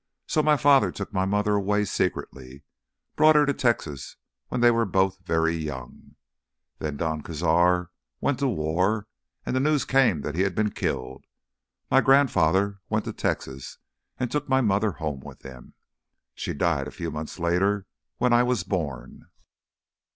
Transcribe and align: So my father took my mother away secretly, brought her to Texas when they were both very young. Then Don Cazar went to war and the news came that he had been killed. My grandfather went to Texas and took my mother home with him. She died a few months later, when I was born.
So 0.25 0.41
my 0.41 0.57
father 0.57 0.91
took 0.91 1.13
my 1.13 1.25
mother 1.25 1.53
away 1.53 1.85
secretly, 1.85 2.63
brought 3.15 3.35
her 3.35 3.45
to 3.45 3.53
Texas 3.53 4.15
when 4.47 4.59
they 4.59 4.71
were 4.71 4.83
both 4.83 5.19
very 5.19 5.53
young. 5.55 6.15
Then 6.79 6.97
Don 6.97 7.21
Cazar 7.21 7.89
went 8.19 8.39
to 8.39 8.47
war 8.47 9.05
and 9.45 9.55
the 9.55 9.59
news 9.59 9.85
came 9.85 10.21
that 10.21 10.33
he 10.33 10.41
had 10.41 10.55
been 10.55 10.71
killed. 10.71 11.25
My 11.91 12.01
grandfather 12.01 12.79
went 12.89 13.05
to 13.05 13.13
Texas 13.13 13.77
and 14.19 14.31
took 14.31 14.49
my 14.49 14.59
mother 14.59 14.93
home 14.93 15.19
with 15.19 15.43
him. 15.43 15.75
She 16.33 16.55
died 16.55 16.87
a 16.87 16.97
few 16.97 17.11
months 17.11 17.37
later, 17.37 17.85
when 18.17 18.33
I 18.33 18.41
was 18.41 18.63
born. 18.63 19.27